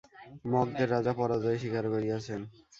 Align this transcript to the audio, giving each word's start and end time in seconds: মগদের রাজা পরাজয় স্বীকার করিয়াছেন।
মগদের 0.45 0.87
রাজা 0.91 1.13
পরাজয় 1.19 1.57
স্বীকার 1.61 1.85
করিয়াছেন। 1.93 2.41